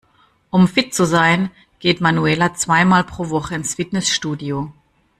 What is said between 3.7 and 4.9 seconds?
Fitnessstudio.